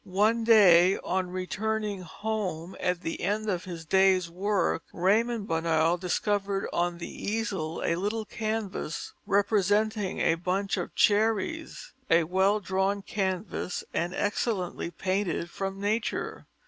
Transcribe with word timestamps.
One 0.03 0.43
day 0.43 0.97
on 1.03 1.29
returning 1.29 2.01
home, 2.01 2.75
at 2.79 3.01
the 3.01 3.21
end 3.21 3.47
of 3.47 3.65
his 3.65 3.85
day's 3.85 4.31
work, 4.31 4.81
Raymond 4.91 5.47
Bonheur 5.47 5.95
discovered 5.97 6.67
on 6.73 6.97
the 6.97 7.07
easel 7.31 7.83
a 7.85 7.93
little 7.93 8.25
canvas 8.25 9.13
representing 9.27 10.19
a 10.19 10.33
bunch 10.33 10.75
of 10.75 10.95
cherries, 10.95 11.93
a 12.09 12.23
well 12.23 12.59
drawn 12.59 13.03
canvas 13.03 13.83
and 13.93 14.15
excellently 14.15 14.89
painted 14.89 15.51
from 15.51 15.79
nature. 15.79 16.47